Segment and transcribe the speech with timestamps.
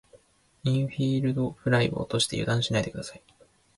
[0.63, 3.21] インフィールドフライを落として油断しないで下さい。